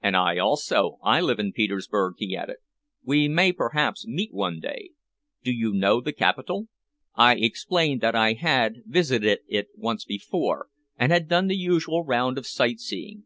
[0.00, 0.98] "And I also.
[1.02, 2.58] I live in Petersburg," he added.
[3.02, 4.90] "We may perhaps meet one day.
[5.42, 6.68] Do you know the capital?"
[7.16, 12.38] I explained that I had visited it once before, and had done the usual round
[12.38, 13.24] of sight seeing.